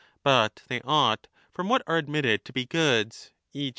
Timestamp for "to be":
2.45-2.65